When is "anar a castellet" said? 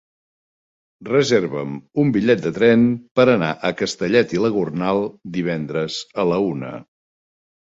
3.35-4.33